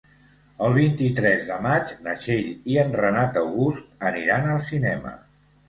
[0.67, 5.17] El vint-i-tres de maig na Txell i en Renat August aniran al cinema.